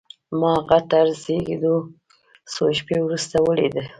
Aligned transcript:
ما 0.39 0.51
هغه 0.59 0.79
تر 0.91 1.05
زېږېدو 1.21 1.75
څو 2.53 2.63
شېبې 2.77 2.97
وروسته 3.03 3.35
وليد. 3.47 3.75